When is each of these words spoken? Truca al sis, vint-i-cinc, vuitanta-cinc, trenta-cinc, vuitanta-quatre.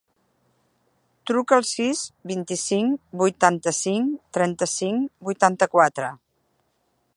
Truca 1.31 1.57
al 1.61 1.67
sis, 1.71 2.01
vint-i-cinc, 2.31 2.97
vuitanta-cinc, 3.23 4.15
trenta-cinc, 4.39 5.07
vuitanta-quatre. 5.29 6.13